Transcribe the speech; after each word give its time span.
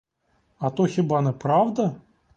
А 0.59 0.69
то 0.69 0.85
хіба 0.85 1.21
не 1.21 1.31
правда? 1.45 1.91